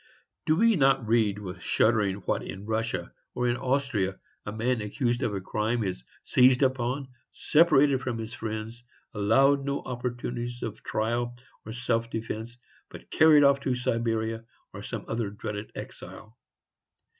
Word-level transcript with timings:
Do 0.47 0.55
we 0.55 0.75
not 0.75 1.05
read 1.07 1.37
with 1.37 1.61
shuddering 1.61 2.23
that 2.25 2.41
in 2.41 2.65
Russia, 2.65 3.13
or 3.35 3.47
in 3.47 3.55
Austria, 3.55 4.19
a 4.47 4.51
man 4.51 4.81
accused 4.81 5.21
of 5.21 5.43
crime 5.43 5.83
is 5.83 6.03
seized 6.23 6.63
upon, 6.63 7.09
separated 7.33 8.01
from 8.01 8.17
his 8.17 8.33
friends, 8.33 8.81
allowed 9.13 9.63
no 9.63 9.83
opportunities 9.83 10.63
of 10.63 10.81
trial 10.81 11.37
or 11.67 11.69
of 11.69 11.75
self 11.75 12.09
defence, 12.09 12.57
but 12.89 13.13
hurried 13.13 13.43
off 13.43 13.59
to 13.59 13.75
Siberia, 13.75 14.43
or 14.73 14.81
some 14.81 15.05
other 15.07 15.29
dreaded 15.29 15.71
exile? 15.75 16.35